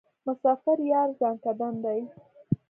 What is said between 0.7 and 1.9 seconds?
یار ځانکدن